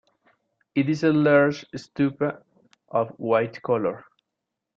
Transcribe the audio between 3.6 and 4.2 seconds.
color.